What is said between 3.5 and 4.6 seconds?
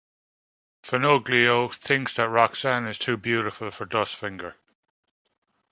for Dustfinger.